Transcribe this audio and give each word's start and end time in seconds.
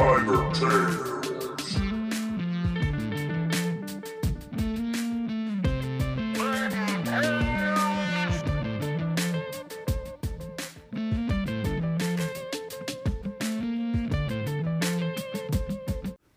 Tales. 0.00 0.58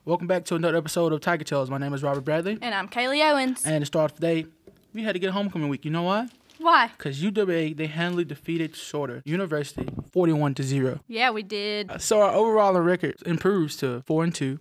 Welcome 0.04 0.28
back 0.28 0.44
to 0.46 0.56
another 0.56 0.76
episode 0.76 1.14
of 1.14 1.22
Tiger 1.22 1.46
Tales. 1.46 1.70
My 1.70 1.78
name 1.78 1.94
is 1.94 2.04
Robert 2.04 2.26
Bradley. 2.26 2.58
And 2.62 2.76
I'm 2.76 2.90
Kaylee 2.90 3.32
Owens. 3.32 3.66
And 3.66 3.82
to 3.82 3.86
start 3.86 4.12
off 4.12 4.16
today, 4.16 4.46
we 4.94 5.04
had 5.04 5.14
to 5.14 5.20
get 5.20 5.32
homecoming 5.32 5.70
week. 5.70 5.86
You 5.86 5.92
know 5.92 6.04
why? 6.04 6.28
Why? 6.64 6.92
Because 6.98 7.22
UWA, 7.22 7.76
they 7.76 7.88
handily 7.88 8.24
defeated 8.24 8.74
Shorter 8.74 9.22
University 9.26 9.86
41 10.12 10.54
to 10.56 10.64
0. 10.64 11.02
Yeah, 11.08 11.30
we 11.32 11.44
did. 11.44 11.92
Uh, 11.92 11.98
so 11.98 12.22
our 12.22 12.32
overall 12.32 12.74
record 12.80 13.16
improves 13.26 13.76
to 13.78 14.02
4 14.08 14.24
and 14.24 14.34
2, 14.34 14.60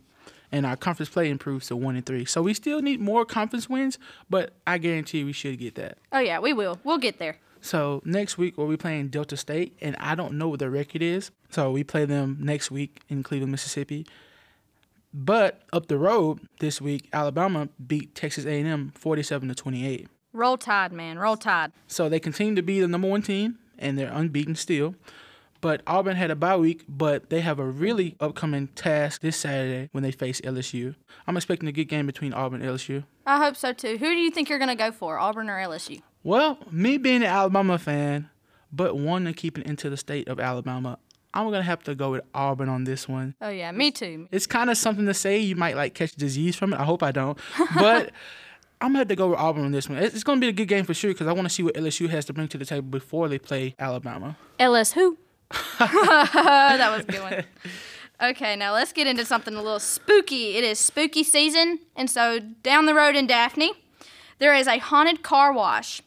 and 0.51 0.66
our 0.66 0.74
conference 0.74 1.10
play 1.10 1.30
improves 1.30 1.69
to 1.69 1.77
1 1.77 1.95
and 1.95 2.05
3. 2.05 2.24
So 2.24 2.43
we 2.43 2.55
still 2.55 2.83
need 2.83 3.01
more 3.01 3.24
conference 3.24 3.69
wins, 3.69 4.01
but 4.29 4.52
I 4.66 4.79
guarantee 4.79 5.23
we 5.23 5.33
should 5.33 5.60
get 5.60 5.77
that. 5.77 5.96
Oh, 6.10 6.19
yeah, 6.19 6.41
we 6.41 6.52
will. 6.52 6.80
We'll 6.83 6.98
get 6.98 7.20
there. 7.20 7.38
So 7.60 8.02
next 8.05 8.37
week 8.37 8.59
we'll 8.59 8.69
be 8.69 8.77
playing 8.77 9.09
Delta 9.09 9.37
State, 9.37 9.77
and 9.80 9.95
I 10.01 10.16
don't 10.16 10.34
know 10.34 10.48
what 10.48 10.59
their 10.59 10.71
record 10.71 11.02
is. 11.02 11.30
So 11.51 11.71
we 11.71 11.84
play 11.84 12.05
them 12.05 12.38
next 12.41 12.73
week 12.73 13.01
in 13.09 13.23
Cleveland, 13.23 13.52
Mississippi. 13.52 14.07
But 15.15 15.60
up 15.73 15.87
the 15.87 15.98
road 15.98 16.41
this 16.59 16.80
week, 16.80 17.09
Alabama 17.12 17.69
beat 17.87 18.16
Texas 18.16 18.45
A&M 18.45 18.93
47 18.96 19.51
to 19.51 19.55
28. 19.55 20.09
Roll 20.33 20.57
Tide, 20.57 20.93
man. 20.93 21.19
Roll 21.19 21.37
Tide. 21.37 21.73
So 21.87 22.09
they 22.09 22.21
continue 22.21 22.55
to 22.55 22.63
be 22.63 22.81
the 22.81 22.89
number 22.89 23.09
one 23.09 23.23
team, 23.23 23.59
and 23.79 23.99
they're 23.99 24.13
unbeaten 24.13 24.55
still. 24.55 24.95
But 25.61 25.81
Auburn 25.87 26.17
had 26.17 26.31
a 26.33 26.35
bye 26.35 26.57
week, 26.57 26.83
but 26.89 27.31
they 27.31 27.41
have 27.41 27.61
a 27.61 27.65
really 27.65 28.17
upcoming 28.19 28.67
task 28.69 29.23
this 29.23 29.37
Saturday 29.37 29.89
when 29.93 30.03
they 30.03 30.11
face 30.11 30.41
LSU. 30.41 30.97
I'm 31.27 31.37
expecting 31.37 31.69
a 31.69 31.73
good 31.73 31.85
game 31.85 32.07
between 32.07 32.33
Auburn 32.33 32.63
and 32.63 32.71
LSU. 32.71 33.05
I 33.27 33.39
hope 33.39 33.57
so 33.57 33.73
too. 33.73 33.97
Who 33.99 34.07
do 34.07 34.16
you 34.16 34.33
think 34.33 34.49
you're 34.49 34.59
going 34.59 34.69
to 34.71 34.74
go 34.74 34.91
for, 34.91 35.19
Auburn 35.19 35.49
or 35.49 35.59
LSU? 35.59 36.02
Well, 36.24 36.59
me 36.71 36.99
being 36.99 37.17
an 37.17 37.29
Alabama 37.29 37.79
fan, 37.79 38.29
but 38.73 38.96
wanting 38.96 39.33
to 39.33 39.39
keep 39.39 39.57
it 39.59 39.67
into 39.67 39.89
the 39.89 39.96
state 39.96 40.27
of 40.29 40.41
Alabama, 40.41 40.99
I'm 41.35 41.46
gonna 41.46 41.63
have 41.63 41.83
to 41.85 41.95
go 41.95 42.11
with 42.11 42.23
Auburn 42.35 42.69
on 42.69 42.85
this 42.85 43.09
one. 43.09 43.35
Oh 43.41 43.49
yeah, 43.49 43.73
me 43.73 43.91
too. 43.91 44.29
It's 44.30 44.46
kind 44.46 44.69
of 44.71 44.77
something 44.77 45.07
to 45.07 45.15
say. 45.15 45.39
You 45.39 45.57
might 45.57 45.77
like 45.77 45.95
catch 45.95 46.15
disease 46.15 46.57
from 46.57 46.73
it. 46.74 46.79
I 46.79 46.85
hope 46.85 47.02
I 47.02 47.11
don't, 47.11 47.39
but 47.74 48.11
I'm 48.83 48.88
gonna 48.88 48.99
have 48.99 49.09
to 49.09 49.16
go 49.16 49.29
with 49.29 49.38
Auburn 49.38 49.65
on 49.65 49.71
this 49.71 49.88
one. 49.88 49.99
It's 49.99 50.25
gonna 50.25 50.41
be 50.41 50.49
a 50.49 50.52
good 50.52 50.66
game 50.66 50.85
for 50.85 50.93
sure 50.93 51.13
because 51.13 51.29
I 51.29 51.33
want 51.33 51.47
to 51.47 51.55
see 51.55 51.63
what 51.63 51.75
LSU 51.75 52.09
has 52.09 52.25
to 52.25 52.33
bring 52.33 52.49
to 52.49 52.59
the 52.59 52.65
table 52.65 52.89
before 52.89 53.29
they 53.29 53.39
play 53.39 53.77
Alabama. 53.79 54.37
LS 54.59 54.93
who? 54.93 55.19
that 55.79 56.93
was 56.97 57.05
a 57.05 57.13
good 57.13 57.23
one. 57.23 57.45
Okay, 58.21 58.57
now 58.57 58.73
let's 58.73 58.93
get 58.93 59.07
into 59.07 59.24
something 59.24 59.55
a 59.55 59.63
little 59.63 59.79
spooky. 59.79 60.57
It 60.57 60.65
is 60.65 60.80
spooky 60.80 61.23
season, 61.23 61.79
and 61.95 62.11
so 62.11 62.41
down 62.41 62.87
the 62.87 62.95
road 62.95 63.15
in 63.15 63.27
Daphne, 63.27 63.73
there 64.39 64.55
is 64.55 64.66
a 64.66 64.78
haunted 64.78 65.22
car 65.22 65.53
wash. 65.53 66.03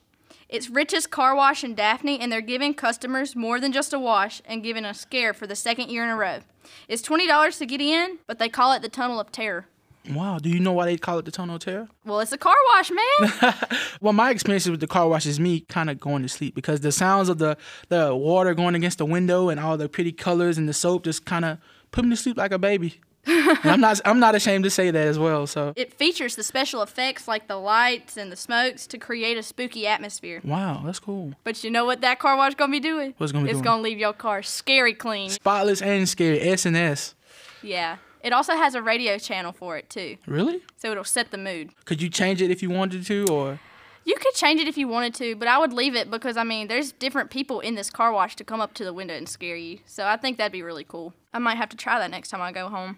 It's 0.48 0.70
Rich's 0.70 1.08
Car 1.08 1.36
Wash 1.36 1.64
in 1.64 1.74
Daphne, 1.74 2.20
and 2.20 2.32
they're 2.32 2.40
giving 2.40 2.76
customers 2.76 3.36
more 3.36 3.60
than 3.60 3.72
just 3.72 3.94
a 3.94 4.00
wash 4.00 4.42
and 4.46 4.62
giving 4.62 4.86
a 4.86 4.94
scare 4.94 5.34
for 5.34 5.48
the 5.48 5.56
second 5.56 5.90
year 5.90 6.04
in 6.04 6.10
a 6.10 6.16
row. 6.16 6.40
It's 6.88 7.02
$20 7.02 7.58
to 7.58 7.66
get 7.66 7.82
in, 7.82 8.20
but 8.28 8.38
they 8.38 8.48
call 8.48 8.72
it 8.74 8.82
the 8.82 8.90
Tunnel 8.90 9.20
of 9.20 9.32
Terror. 9.32 9.68
Wow, 10.10 10.40
do 10.40 10.50
you 10.50 10.60
know 10.60 10.74
why 10.74 10.86
they 10.86 10.98
call 10.98 11.20
it 11.20 11.26
the 11.26 11.32
Tunnel 11.32 11.56
of 11.56 11.62
Terror? 11.62 11.88
Well, 12.06 12.20
it's 12.20 12.32
a 12.32 12.38
car 12.38 12.56
wash, 12.74 12.92
man. 12.92 13.54
well, 14.02 14.14
my 14.14 14.30
experience 14.30 14.68
with 14.68 14.80
the 14.80 14.88
car 14.88 15.08
wash 15.08 15.26
is 15.26 15.40
me 15.40 15.62
kind 15.62 15.90
of 15.90 16.00
going 16.00 16.22
to 16.22 16.30
sleep 16.30 16.56
because 16.56 16.82
the 16.82 16.92
sounds 16.92 17.30
of 17.30 17.38
the, 17.38 17.58
the 17.90 18.16
water 18.16 18.54
going 18.54 18.76
against 18.76 19.00
the 19.00 19.06
window 19.06 19.50
and 19.50 19.60
all 19.60 19.78
the 19.78 19.90
pretty 19.90 20.12
colors 20.12 20.58
and 20.58 20.70
the 20.70 20.74
soap 20.74 21.04
just 21.04 21.26
kind 21.26 21.46
of 21.46 21.58
put 21.92 22.04
me 22.04 22.12
to 22.12 22.18
sleep 22.18 22.38
like 22.38 22.52
a 22.52 22.60
baby. 22.60 23.00
I'm 23.28 23.82
not 23.82 24.00
I'm 24.06 24.20
not 24.20 24.36
ashamed 24.36 24.66
to 24.66 24.70
say 24.70 24.92
that 24.92 25.08
as 25.08 25.18
well. 25.18 25.48
So 25.48 25.74
it 25.76 25.94
features 25.94 26.36
the 26.36 26.44
special 26.44 26.84
effects 26.84 27.28
like 27.28 27.48
the 27.48 27.56
lights 27.56 28.18
and 28.18 28.32
the 28.32 28.36
smokes 28.36 28.86
to 28.88 29.00
create 29.00 29.36
a 29.38 29.42
spooky 29.42 29.88
atmosphere. 29.88 30.42
Wow, 30.44 30.84
that's 30.86 31.00
cool. 31.00 31.34
But 31.44 31.64
you 31.64 31.72
know 31.72 31.86
what 31.86 32.02
that 32.02 32.20
car 32.20 32.38
wash 32.38 32.54
gonna 32.54 32.72
be 32.72 32.80
doing? 32.80 33.16
What's 33.18 33.32
gonna 33.32 33.46
be 33.46 33.50
it's 33.50 33.58
doing? 33.58 33.64
gonna 33.64 33.82
leave 33.82 33.98
your 33.98 34.14
car 34.14 34.44
scary 34.44 34.94
clean. 34.94 35.32
Spotless 35.32 35.82
and 35.82 36.08
scary. 36.08 36.40
S 36.40 36.68
and 36.68 36.78
S. 36.78 37.16
Yeah. 37.64 37.98
It 38.26 38.34
also 38.34 38.56
has 38.56 38.74
a 38.74 38.82
radio 38.82 39.20
channel 39.20 39.52
for 39.52 39.78
it 39.78 39.88
too. 39.88 40.18
Really? 40.26 40.64
So 40.78 40.92
it'll 40.92 41.04
set 41.04 41.30
the 41.30 41.38
mood. 41.38 41.70
Could 41.86 42.02
you 42.02 42.10
change 42.10 42.42
it 42.42 42.50
if 42.50 42.64
you 42.64 42.72
wanted 42.72 43.06
to 43.06 43.26
or 43.32 43.60
you 44.04 44.16
could 44.20 44.34
change 44.34 44.60
it 44.60 44.68
if 44.68 44.80
you 44.80 44.88
wanted 44.88 45.14
to, 45.16 45.36
but 45.36 45.48
I 45.48 45.60
would 45.60 45.72
leave 45.72 45.96
it 45.96 46.10
because 46.10 46.36
I 46.36 46.44
mean, 46.44 46.68
there's 46.68 46.92
different 46.92 47.30
people 47.30 47.60
in 47.60 47.76
this 47.76 47.92
car 47.92 48.12
wash 48.12 48.36
to 48.38 48.44
come 48.44 48.62
up 48.62 48.74
to 48.76 48.84
the 48.84 48.94
window 48.94 49.14
and 49.14 49.30
scare 49.30 49.56
you. 49.56 49.78
So 49.86 50.08
I 50.08 50.18
think 50.18 50.38
that'd 50.38 50.52
be 50.52 50.64
really 50.64 50.84
cool. 50.84 51.14
I 51.36 51.40
might 51.40 51.58
have 51.58 51.70
to 51.70 51.78
try 51.78 52.00
that 52.00 52.10
next 52.10 52.30
time 52.30 52.42
I 52.42 52.52
go 52.52 52.68
home. 52.68 52.98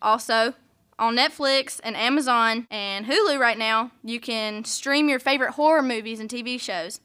Also, 0.00 0.54
on 0.96 1.16
Netflix 1.16 1.80
and 1.82 1.96
Amazon 1.96 2.68
and 2.70 3.06
Hulu 3.06 3.36
right 3.40 3.58
now, 3.58 3.90
you 4.04 4.20
can 4.20 4.64
stream 4.64 5.08
your 5.08 5.18
favorite 5.18 5.54
horror 5.54 5.82
movies 5.82 6.20
and 6.20 6.30
TV 6.30 6.60
shows. 6.60 7.00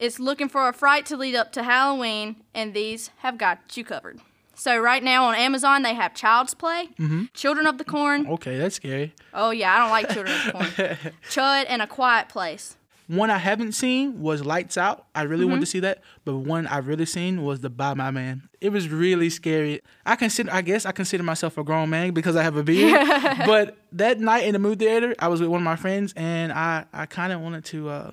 It's 0.00 0.18
looking 0.18 0.48
for 0.48 0.68
a 0.68 0.72
fright 0.72 1.06
to 1.06 1.16
lead 1.16 1.36
up 1.36 1.52
to 1.52 1.62
Halloween, 1.62 2.42
and 2.52 2.74
these 2.74 3.10
have 3.18 3.38
got 3.38 3.76
you 3.76 3.84
covered. 3.84 4.20
So 4.56 4.78
right 4.78 5.04
now 5.04 5.26
on 5.26 5.34
Amazon, 5.34 5.82
they 5.82 5.94
have 5.94 6.14
Child's 6.14 6.54
Play, 6.54 6.88
mm-hmm. 6.98 7.24
Children 7.34 7.66
of 7.66 7.76
the 7.76 7.84
Corn. 7.84 8.26
Okay, 8.26 8.56
that's 8.56 8.76
scary. 8.76 9.12
Oh 9.34 9.50
yeah, 9.50 9.74
I 9.74 9.78
don't 9.80 9.90
like 9.90 10.08
Children 10.08 10.34
of 10.34 10.44
the 10.44 10.52
Corn. 10.52 11.14
Chud 11.28 11.66
and 11.68 11.82
A 11.82 11.86
Quiet 11.86 12.30
Place. 12.30 12.76
One 13.06 13.30
I 13.30 13.38
haven't 13.38 13.72
seen 13.72 14.20
was 14.20 14.44
Lights 14.44 14.76
Out. 14.76 15.06
I 15.14 15.22
really 15.22 15.42
mm-hmm. 15.42 15.50
want 15.50 15.62
to 15.62 15.66
see 15.66 15.78
that, 15.80 16.02
but 16.24 16.38
one 16.38 16.66
I've 16.66 16.88
really 16.88 17.06
seen 17.06 17.44
was 17.44 17.60
The 17.60 17.70
Bye 17.70 17.94
Bye 17.94 18.10
Man. 18.10 18.48
It 18.60 18.70
was 18.70 18.88
really 18.88 19.30
scary. 19.30 19.80
I 20.04 20.16
consider, 20.16 20.52
I 20.52 20.62
guess, 20.62 20.86
I 20.86 20.92
consider 20.92 21.22
myself 21.22 21.56
a 21.56 21.62
grown 21.62 21.90
man 21.90 22.12
because 22.12 22.34
I 22.34 22.42
have 22.42 22.56
a 22.56 22.64
beard. 22.64 23.06
but 23.46 23.76
that 23.92 24.18
night 24.18 24.44
in 24.44 24.54
the 24.54 24.58
movie 24.58 24.86
theater, 24.86 25.14
I 25.20 25.28
was 25.28 25.40
with 25.40 25.50
one 25.50 25.60
of 25.60 25.64
my 25.64 25.76
friends, 25.76 26.14
and 26.16 26.50
I, 26.50 26.86
I 26.92 27.06
kind 27.06 27.32
of 27.32 27.40
wanted 27.40 27.64
to, 27.66 27.90
uh, 27.90 28.10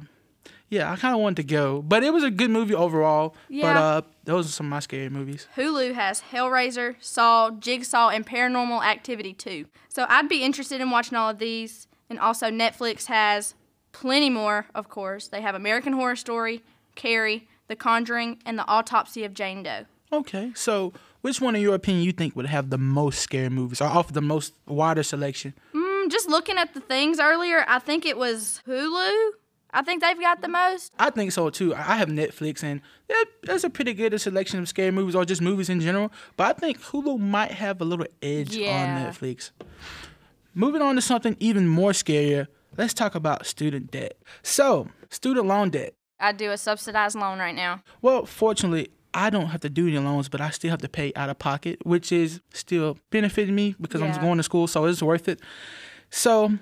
yeah, 0.73 0.91
I 0.91 0.95
kind 0.95 1.13
of 1.13 1.21
wanted 1.21 1.37
to 1.37 1.43
go. 1.43 1.83
But 1.83 2.03
it 2.03 2.11
was 2.11 2.23
a 2.23 2.31
good 2.31 2.49
movie 2.49 2.73
overall. 2.73 3.35
Yeah. 3.47 3.73
But 3.73 3.79
uh, 3.79 4.01
those 4.23 4.47
are 4.47 4.51
some 4.51 4.65
of 4.65 4.71
my 4.71 4.79
scary 4.79 5.09
movies. 5.09 5.47
Hulu 5.55 5.93
has 5.93 6.23
Hellraiser, 6.31 6.95
Saw, 6.99 7.51
Jigsaw, 7.51 8.09
and 8.09 8.25
Paranormal 8.25 8.83
Activity 8.83 9.33
2. 9.33 9.67
So 9.89 10.07
I'd 10.09 10.27
be 10.27 10.43
interested 10.43 10.81
in 10.81 10.89
watching 10.89 11.15
all 11.15 11.29
of 11.29 11.37
these. 11.37 11.87
And 12.09 12.19
also 12.19 12.47
Netflix 12.47 13.05
has 13.05 13.53
plenty 13.91 14.31
more, 14.31 14.65
of 14.73 14.89
course. 14.89 15.27
They 15.27 15.41
have 15.41 15.53
American 15.53 15.93
Horror 15.93 16.15
Story, 16.15 16.63
Carrie, 16.95 17.47
The 17.67 17.75
Conjuring, 17.75 18.39
and 18.45 18.57
The 18.57 18.67
Autopsy 18.67 19.23
of 19.23 19.33
Jane 19.33 19.61
Doe. 19.63 19.85
Okay, 20.11 20.51
so 20.55 20.93
which 21.21 21.39
one, 21.39 21.55
in 21.55 21.61
your 21.61 21.75
opinion, 21.75 22.03
you 22.03 22.11
think 22.11 22.35
would 22.35 22.45
have 22.47 22.69
the 22.69 22.77
most 22.77 23.19
scary 23.19 23.49
movies 23.49 23.79
or 23.79 23.85
offer 23.85 24.11
the 24.11 24.21
most 24.21 24.53
wider 24.67 25.03
selection? 25.03 25.53
Mm, 25.73 26.11
just 26.11 26.27
looking 26.29 26.57
at 26.57 26.73
the 26.73 26.79
things 26.79 27.19
earlier, 27.19 27.63
I 27.67 27.79
think 27.79 28.05
it 28.05 28.17
was 28.17 28.61
Hulu. 28.67 29.31
I 29.73 29.81
think 29.81 30.01
they've 30.01 30.19
got 30.19 30.41
the 30.41 30.47
most. 30.47 30.93
I 30.99 31.09
think 31.09 31.31
so 31.31 31.49
too. 31.49 31.73
I 31.73 31.95
have 31.95 32.09
Netflix, 32.09 32.63
and 32.63 32.81
there's 33.43 33.63
a 33.63 33.69
pretty 33.69 33.93
good 33.93 34.19
selection 34.21 34.59
of 34.59 34.69
scary 34.69 34.91
movies 34.91 35.15
or 35.15 35.25
just 35.25 35.41
movies 35.41 35.69
in 35.69 35.81
general. 35.81 36.11
But 36.37 36.55
I 36.55 36.59
think 36.59 36.79
Hulu 36.79 37.19
might 37.19 37.51
have 37.51 37.81
a 37.81 37.85
little 37.85 38.05
edge 38.21 38.55
yeah. 38.55 38.83
on 38.83 39.11
Netflix. 39.11 39.51
Moving 40.53 40.83
on 40.83 40.95
to 40.95 41.01
something 41.01 41.35
even 41.39 41.67
more 41.67 41.91
scarier, 41.91 42.47
let's 42.77 42.93
talk 42.93 43.15
about 43.15 43.47
student 43.47 43.89
debt. 43.89 44.17
So, 44.43 44.87
student 45.09 45.47
loan 45.47 45.71
debt. 45.71 45.95
I 46.19 46.31
do 46.31 46.51
a 46.51 46.57
subsidized 46.57 47.15
loan 47.15 47.39
right 47.39 47.55
now. 47.55 47.81
Well, 48.03 48.27
fortunately, 48.27 48.89
I 49.15 49.31
don't 49.31 49.47
have 49.47 49.61
to 49.61 49.69
do 49.69 49.87
any 49.87 49.97
loans, 49.97 50.29
but 50.29 50.41
I 50.41 50.51
still 50.51 50.69
have 50.69 50.81
to 50.81 50.89
pay 50.89 51.11
out 51.15 51.29
of 51.29 51.39
pocket, 51.39 51.85
which 51.85 52.11
is 52.11 52.41
still 52.53 52.97
benefiting 53.09 53.55
me 53.55 53.75
because 53.81 54.01
yeah. 54.01 54.13
I'm 54.13 54.21
going 54.21 54.37
to 54.37 54.43
school, 54.43 54.67
so 54.67 54.85
it's 54.85 55.01
worth 55.01 55.27
it. 55.27 55.39
So, 56.11 56.53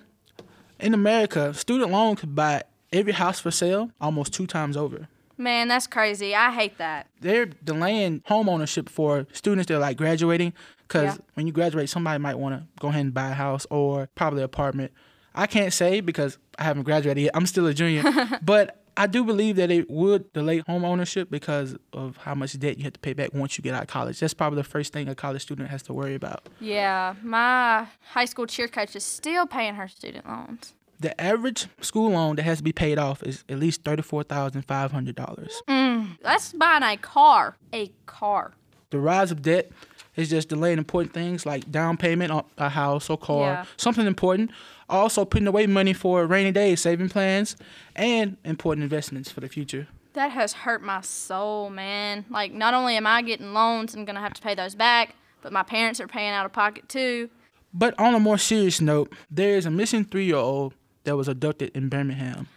in 0.80 0.94
America, 0.94 1.54
student 1.54 1.92
loan 1.92 2.16
could 2.16 2.34
buy 2.34 2.64
every 2.92 3.14
house 3.14 3.40
for 3.40 3.52
sale 3.52 3.92
almost 4.00 4.34
two 4.34 4.48
times 4.48 4.78
over. 4.78 5.08
Man, 5.38 5.68
that's 5.68 5.88
crazy. 5.88 6.36
I 6.36 6.52
hate 6.52 6.78
that. 6.78 7.08
They're 7.20 7.48
delaying 7.48 8.22
home 8.26 8.48
ownership 8.48 8.90
for 8.90 9.26
students 9.34 9.68
that 9.68 9.76
are 9.76 9.80
like 9.80 9.98
graduating 9.98 10.54
because 10.88 11.16
yeah. 11.16 11.22
when 11.34 11.48
you 11.48 11.54
graduate, 11.54 11.90
somebody 11.90 12.20
might 12.20 12.36
want 12.36 12.56
to 12.56 12.68
go 12.80 12.90
ahead 12.90 13.02
and 13.02 13.14
buy 13.14 13.30
a 13.30 13.34
house 13.34 13.66
or 13.72 14.08
probably 14.14 14.42
an 14.42 14.46
apartment. 14.46 14.92
I 15.34 15.48
can't 15.48 15.74
say 15.74 16.02
because 16.02 16.38
I 16.60 16.64
haven't 16.64 16.84
graduated 16.84 17.24
yet. 17.24 17.32
I'm 17.34 17.48
still 17.48 17.66
a 17.66 17.74
junior, 17.74 18.04
but 18.44 18.82
I 18.98 19.08
do 19.08 19.24
believe 19.24 19.56
that 19.56 19.72
it 19.72 19.90
would 19.90 20.32
delay 20.34 20.60
home 20.60 20.84
ownership 20.84 21.32
because 21.32 21.76
of 21.94 22.18
how 22.18 22.36
much 22.36 22.60
debt 22.60 22.78
you 22.78 22.84
have 22.84 22.94
to 22.94 23.00
pay 23.00 23.14
back 23.14 23.34
once 23.34 23.58
you 23.58 23.64
get 23.64 23.74
out 23.74 23.84
of 23.84 23.88
college. 23.88 24.20
That's 24.20 24.34
probably 24.34 24.58
the 24.58 24.68
first 24.68 24.94
thing 24.94 25.08
a 25.08 25.16
college 25.16 25.42
student 25.42 25.70
has 25.70 25.82
to 25.84 25.94
worry 25.94 26.14
about. 26.14 26.50
Yeah, 26.60 27.16
my 27.24 27.88
high 28.10 28.26
school 28.26 28.46
cheer 28.46 28.68
coach 28.68 28.96
is 28.96 29.04
still 29.04 29.48
paying 29.48 29.76
her 29.76 29.88
student 29.88 30.28
loans. 30.28 30.74
The 31.02 31.20
average 31.20 31.66
school 31.82 32.12
loan 32.12 32.36
that 32.36 32.44
has 32.44 32.60
to 32.60 32.64
be 32.64 32.72
paid 32.72 33.00
off 33.00 33.24
is 33.24 33.44
at 33.50 33.58
least 33.58 33.84
thirty-four 33.84 34.22
thousand 34.22 34.62
five 34.62 34.92
hundred 34.92 35.16
dollars. 35.16 35.64
Mm, 35.68 36.20
that's 36.22 36.54
buying 36.54 36.84
a 36.84 36.96
car. 36.96 37.58
A 37.74 37.92
car. 38.06 38.54
The 38.92 39.00
rise 39.00 39.32
of 39.32 39.42
debt 39.42 39.72
is 40.16 40.30
just 40.30 40.50
delaying 40.50 40.78
important 40.78 41.12
things 41.12 41.44
like 41.44 41.72
down 41.72 41.98
payment 41.98 42.32
on 42.32 42.46
a 42.60 42.70
house 42.70 43.10
or 43.10 43.18
car, 43.18 43.48
yeah. 43.48 43.66
something 43.78 44.06
important. 44.06 44.52
Also, 44.90 45.26
putting 45.26 45.48
away 45.48 45.66
money 45.66 45.94
for 45.94 46.28
rainy 46.28 46.52
days, 46.52 46.82
saving 46.82 47.10
plans, 47.10 47.56
and 47.96 48.38
important 48.44 48.84
investments 48.84 49.32
for 49.32 49.40
the 49.40 49.48
future. 49.48 49.88
That 50.14 50.30
has 50.32 50.54
hurt 50.54 50.84
my 50.84 51.02
soul, 51.02 51.72
man. 51.72 52.26
Like, 52.30 52.52
not 52.54 52.76
only 52.76 52.96
am 52.96 53.08
I 53.08 53.24
getting 53.24 53.54
loans 53.54 53.96
and 53.96 54.06
gonna 54.06 54.20
have 54.20 54.36
to 54.36 54.42
pay 54.42 54.54
those 54.54 54.76
back, 54.76 55.16
but 55.42 55.52
my 55.52 55.64
parents 55.64 56.00
are 56.00 56.08
paying 56.08 56.32
out 56.32 56.46
of 56.46 56.54
pocket 56.54 56.88
too. 56.88 57.32
But 57.74 57.98
on 58.00 58.14
a 58.14 58.20
more 58.20 58.38
serious 58.38 58.82
note, 58.82 59.12
there 59.32 59.56
is 59.56 59.66
a 59.66 59.72
missing 59.72 60.06
three 60.06 60.26
year 60.26 60.36
old 60.36 60.76
that 61.04 61.16
was 61.16 61.28
abducted 61.28 61.72
in 61.76 61.90
Birmingham. 61.90 62.48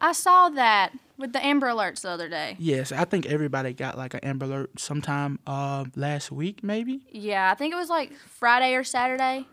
I 0.00 0.12
saw 0.12 0.50
that 0.50 0.92
with 1.16 1.32
the 1.32 1.44
Amber 1.44 1.68
Alerts 1.68 2.02
the 2.02 2.10
other 2.10 2.28
day. 2.28 2.56
Yes, 2.58 2.92
I 2.92 3.04
think 3.04 3.26
everybody 3.26 3.72
got 3.72 3.96
like 3.96 4.14
an 4.14 4.20
Amber 4.22 4.44
Alert 4.44 4.78
sometime 4.78 5.38
uh, 5.46 5.86
last 5.94 6.30
week, 6.30 6.62
maybe. 6.62 7.00
Yeah, 7.10 7.50
I 7.50 7.54
think 7.54 7.72
it 7.72 7.76
was 7.76 7.88
like 7.88 8.12
Friday 8.14 8.74
or 8.74 8.84
Saturday. 8.84 9.46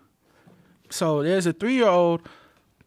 So 0.90 1.24
there's 1.24 1.46
a 1.46 1.54
three 1.54 1.76
year 1.76 1.88
old 1.88 2.28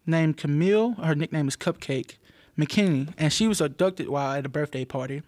named 0.04 0.36
Kamille. 0.36 1.02
Her 1.02 1.14
nickname 1.14 1.48
is 1.48 1.56
Cupcake 1.56 2.16
McKinney, 2.58 3.12
and 3.16 3.32
she 3.32 3.48
was 3.48 3.60
abducted 3.60 4.08
while 4.08 4.32
at 4.36 4.46
a 4.46 4.48
birthday 4.48 4.84
party. 4.84 5.22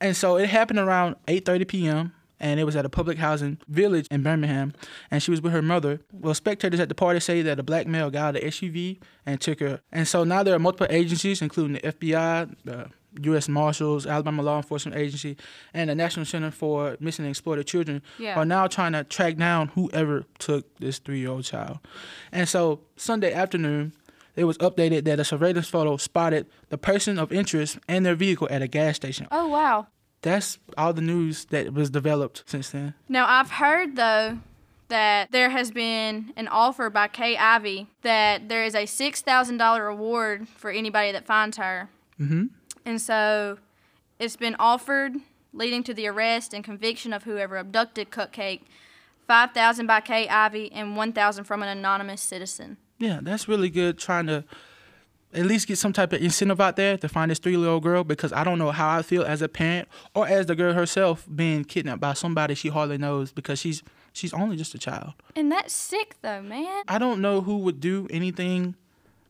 And 0.00 0.16
so 0.16 0.36
it 0.36 0.48
happened 0.48 0.78
around 0.78 1.16
8:30 1.26 1.66
p.m. 1.68 2.12
and 2.40 2.58
it 2.60 2.64
was 2.64 2.76
at 2.76 2.84
a 2.84 2.88
public 2.88 3.18
housing 3.18 3.58
village 3.68 4.06
in 4.10 4.22
Birmingham, 4.22 4.72
and 5.10 5.22
she 5.22 5.30
was 5.30 5.40
with 5.42 5.52
her 5.52 5.62
mother. 5.62 6.00
Well, 6.12 6.34
spectators 6.34 6.80
at 6.80 6.88
the 6.88 6.94
party 6.94 7.20
say 7.20 7.42
that 7.42 7.58
a 7.58 7.62
black 7.62 7.86
male 7.86 8.10
got 8.10 8.34
out 8.34 8.36
of 8.36 8.42
the 8.42 8.48
SUV 8.48 8.98
and 9.26 9.40
took 9.40 9.60
her. 9.60 9.80
And 9.92 10.06
so 10.06 10.24
now 10.24 10.42
there 10.42 10.54
are 10.54 10.58
multiple 10.58 10.86
agencies, 10.90 11.42
including 11.42 11.74
the 11.74 11.80
FBI, 11.80 12.54
the 12.64 12.90
U.S. 13.22 13.48
Marshals, 13.48 14.06
Alabama 14.06 14.42
Law 14.42 14.58
Enforcement 14.58 14.96
Agency, 14.96 15.36
and 15.74 15.90
the 15.90 15.94
National 15.94 16.24
Center 16.26 16.50
for 16.50 16.96
Missing 17.00 17.24
and 17.24 17.30
Exploited 17.30 17.66
Children, 17.66 18.02
Yeah. 18.18 18.38
are 18.38 18.44
now 18.44 18.66
trying 18.66 18.92
to 18.92 19.02
track 19.02 19.36
down 19.36 19.68
whoever 19.68 20.24
took 20.38 20.66
this 20.78 20.98
three-year-old 20.98 21.44
child. 21.44 21.78
And 22.30 22.48
so 22.48 22.80
Sunday 22.96 23.32
afternoon, 23.32 23.92
it 24.36 24.44
was 24.44 24.56
updated 24.58 25.04
that 25.06 25.18
a 25.18 25.24
surveillance 25.24 25.68
photo 25.68 25.96
spotted 25.96 26.46
the 26.68 26.78
person 26.78 27.18
of 27.18 27.32
interest 27.32 27.78
and 27.88 28.06
their 28.06 28.14
vehicle 28.14 28.46
at 28.50 28.62
a 28.62 28.68
gas 28.68 28.94
station. 28.94 29.26
Oh 29.32 29.48
wow. 29.48 29.88
That's 30.22 30.58
all 30.76 30.92
the 30.92 31.02
news 31.02 31.44
that 31.46 31.72
was 31.72 31.90
developed 31.90 32.42
since 32.46 32.70
then. 32.70 32.94
Now 33.08 33.26
I've 33.28 33.52
heard 33.52 33.96
though 33.96 34.38
that 34.88 35.30
there 35.32 35.50
has 35.50 35.70
been 35.70 36.32
an 36.36 36.48
offer 36.48 36.90
by 36.90 37.08
Kay 37.08 37.36
Ivey 37.36 37.86
that 38.02 38.48
there 38.48 38.64
is 38.64 38.74
a 38.74 38.86
six 38.86 39.20
thousand 39.20 39.58
dollar 39.58 39.86
reward 39.86 40.48
for 40.48 40.70
anybody 40.70 41.12
that 41.12 41.26
finds 41.26 41.56
her. 41.56 41.88
Mm-hmm. 42.20 42.46
And 42.84 43.00
so 43.00 43.58
it's 44.18 44.36
been 44.36 44.56
offered, 44.58 45.14
leading 45.52 45.82
to 45.84 45.94
the 45.94 46.06
arrest 46.08 46.54
and 46.54 46.64
conviction 46.64 47.12
of 47.12 47.24
whoever 47.24 47.56
abducted 47.56 48.10
Cupcake. 48.10 48.62
Five 49.26 49.52
thousand 49.52 49.86
by 49.86 50.00
Kay 50.00 50.26
Ivey 50.26 50.72
and 50.72 50.96
one 50.96 51.12
thousand 51.12 51.44
from 51.44 51.62
an 51.62 51.68
anonymous 51.68 52.22
citizen. 52.22 52.78
Yeah, 52.98 53.20
that's 53.22 53.46
really 53.46 53.70
good. 53.70 53.98
Trying 53.98 54.26
to 54.26 54.44
at 55.34 55.44
least 55.46 55.66
get 55.68 55.76
some 55.78 55.92
type 55.92 56.12
of 56.12 56.22
incentive 56.22 56.60
out 56.60 56.76
there 56.76 56.96
to 56.96 57.08
find 57.08 57.30
this 57.30 57.38
three-year-old 57.38 57.82
girl 57.82 58.02
because 58.04 58.32
I 58.32 58.44
don't 58.44 58.58
know 58.58 58.70
how 58.70 58.88
I 58.98 59.02
feel 59.02 59.22
as 59.24 59.42
a 59.42 59.48
parent 59.48 59.88
or 60.14 60.26
as 60.26 60.46
the 60.46 60.54
girl 60.56 60.72
herself 60.72 61.26
being 61.34 61.64
kidnapped 61.64 62.00
by 62.00 62.14
somebody 62.14 62.54
she 62.54 62.68
hardly 62.68 62.96
knows 62.98 63.30
because 63.32 63.58
she's 63.58 63.82
she's 64.12 64.32
only 64.32 64.56
just 64.56 64.74
a 64.74 64.78
child. 64.78 65.12
And 65.36 65.52
that's 65.52 65.72
sick 65.74 66.16
though, 66.22 66.40
man. 66.42 66.82
I 66.88 66.98
don't 66.98 67.20
know 67.20 67.42
who 67.42 67.58
would 67.58 67.78
do 67.80 68.06
anything 68.10 68.74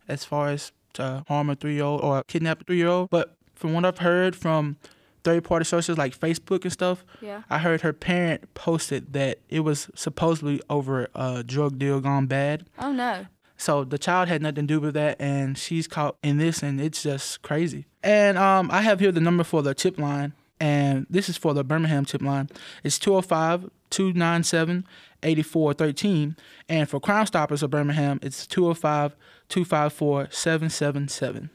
as 0.06 0.24
far 0.24 0.48
as 0.50 0.72
to 0.94 1.24
harm 1.28 1.50
a 1.50 1.54
three-year-old 1.56 2.00
or 2.02 2.22
kidnap 2.28 2.60
a 2.60 2.64
three-year-old, 2.64 3.10
but 3.10 3.34
from 3.54 3.72
what 3.74 3.84
I've 3.84 3.98
heard 3.98 4.34
from 4.36 4.76
third-party 5.24 5.64
sources 5.64 5.98
like 5.98 6.16
Facebook 6.18 6.62
and 6.62 6.72
stuff, 6.72 7.04
Yeah. 7.20 7.42
I 7.50 7.58
heard 7.58 7.80
her 7.82 7.92
parent 7.92 8.54
posted 8.54 9.12
that 9.12 9.38
it 9.48 9.60
was 9.60 9.90
supposedly 9.96 10.62
over 10.70 11.08
a 11.14 11.42
drug 11.42 11.78
deal 11.78 12.00
gone 12.00 12.26
bad. 12.26 12.66
Oh 12.78 12.92
no. 12.92 13.26
So 13.58 13.84
the 13.84 13.99
child 13.99 14.28
had 14.28 14.40
nothing 14.40 14.66
to 14.66 14.75
do 14.75 14.81
with 14.81 14.94
that, 14.94 15.20
and 15.20 15.58
she's 15.58 15.87
caught 15.87 16.16
in 16.22 16.38
this, 16.38 16.62
and 16.62 16.81
it's 16.81 17.02
just 17.02 17.43
crazy. 17.43 17.87
And 18.02 18.38
um, 18.38 18.70
I 18.70 18.82
have 18.82 19.00
here 19.00 19.12
the 19.12 19.20
number 19.20 19.43
for 19.44 19.62
the 19.62 19.75
tip 19.75 19.99
line, 19.99 20.32
and 20.60 21.06
this 21.10 21.28
is 21.28 21.37
for 21.37 21.52
the 21.52 21.64
Birmingham 21.64 22.05
tip 22.05 22.22
line. 22.22 22.49
It's 22.84 22.99
205 22.99 23.69
297 23.90 24.87
8413. 25.22 26.37
And 26.69 26.88
for 26.88 27.00
Crime 27.00 27.26
Stoppers 27.26 27.62
of 27.62 27.70
Birmingham, 27.70 28.20
it's 28.22 28.46
205 28.46 29.16
254 29.49 30.28
777. 30.31 31.50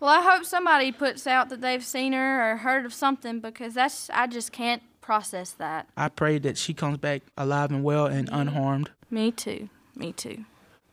Well, 0.00 0.10
I 0.10 0.22
hope 0.22 0.44
somebody 0.44 0.92
puts 0.92 1.26
out 1.26 1.48
that 1.48 1.60
they've 1.60 1.84
seen 1.84 2.12
her 2.12 2.52
or 2.52 2.56
heard 2.58 2.86
of 2.86 2.94
something 2.94 3.40
because 3.40 3.74
that's 3.74 4.10
I 4.10 4.26
just 4.26 4.52
can't 4.52 4.82
process 5.00 5.52
that. 5.52 5.88
I 5.96 6.08
pray 6.08 6.38
that 6.38 6.56
she 6.56 6.72
comes 6.74 6.98
back 6.98 7.22
alive 7.36 7.70
and 7.70 7.82
well 7.82 8.06
and 8.06 8.28
unharmed. 8.30 8.90
Me 9.10 9.32
too. 9.32 9.68
Me 9.96 10.12
too. 10.12 10.44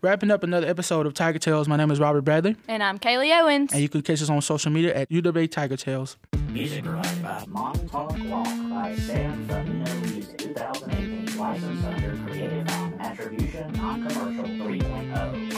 Wrapping 0.06 0.30
up 0.30 0.44
another 0.44 0.68
episode 0.68 1.07
of 1.07 1.16
Tiger 1.16 1.40
Tales, 1.40 1.68
my 1.68 1.78
name 1.78 1.90
is 1.90 2.00
Robert 2.00 2.22
Bradley. 2.22 2.56
And 2.68 2.84
I'm 2.84 3.00
Kaylee 3.00 3.42
Owens. 3.42 3.74
And 3.74 3.81
you 3.81 3.90
can 3.90 4.04
catch 4.04 4.22
us 4.22 4.30
on 4.30 4.40
social 4.40 4.72
media 4.72 4.94
at 4.94 5.10
UWA 5.10 5.50
Tiger 5.50 5.78
Tales. 5.78 6.16
Music 6.50 6.84
provided 6.84 7.24
by 7.24 7.44
Montauk 7.48 8.16
Walk 8.30 8.46
by 8.69 8.96
Sam 8.98 9.48
from 9.48 9.84
the 9.84 9.96
Music 9.96 10.38
2018. 10.38 11.40
Licensed 11.40 11.86
under 11.86 12.18
Creative 12.24 12.68
Commons 12.68 13.02
Attribution 13.02 13.74
Non-Commercial 13.74 14.44
3.0. 14.44 15.55